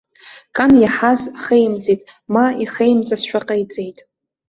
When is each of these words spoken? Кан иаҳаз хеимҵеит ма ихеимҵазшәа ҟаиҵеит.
Кан 0.55 0.71
иаҳаз 0.79 1.21
хеимҵеит 1.43 2.01
ма 2.33 2.45
ихеимҵазшәа 2.63 3.39
ҟаиҵеит. 3.47 3.97